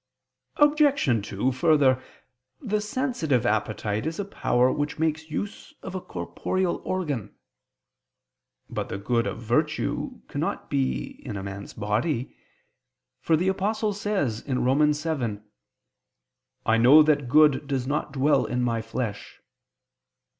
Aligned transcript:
Obj. 0.55 1.27
2: 1.29 1.51
Further, 1.51 2.01
the 2.59 2.81
sensitive 2.81 3.45
appetite 3.45 4.07
is 4.07 4.17
a 4.19 4.25
power 4.25 4.71
which 4.73 4.97
makes 4.97 5.29
use 5.29 5.75
of 5.83 5.93
a 5.93 6.01
corporeal 6.01 6.81
organ. 6.83 7.35
But 8.67 8.89
the 8.89 8.97
good 8.97 9.27
of 9.27 9.43
virtue 9.43 10.21
cannot 10.27 10.71
be 10.71 11.23
in 11.23 11.39
man's 11.45 11.73
body: 11.75 12.35
for 13.19 13.37
the 13.37 13.47
Apostle 13.49 13.93
says 13.93 14.43
(Rom. 14.47 14.91
7): 14.91 15.43
"I 16.65 16.77
know 16.79 17.03
that 17.03 17.29
good 17.29 17.67
does 17.67 17.85
not 17.85 18.11
dwell 18.11 18.45
in 18.45 18.63
my 18.63 18.81
flesh." 18.81 19.39